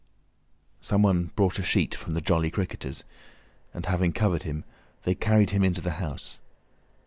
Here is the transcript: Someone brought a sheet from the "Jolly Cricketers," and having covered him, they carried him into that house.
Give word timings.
Someone 0.79 1.25
brought 1.35 1.59
a 1.59 1.61
sheet 1.63 1.93
from 1.93 2.15
the 2.15 2.21
"Jolly 2.21 2.49
Cricketers," 2.49 3.03
and 3.71 3.85
having 3.85 4.13
covered 4.13 4.41
him, 4.41 4.63
they 5.03 5.13
carried 5.13 5.51
him 5.51 5.63
into 5.63 5.81
that 5.81 5.91
house. 5.99 6.39